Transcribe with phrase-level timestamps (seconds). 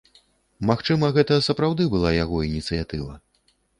[0.69, 3.13] Магчыма, гэта сапраўды была яго ініцыятыва.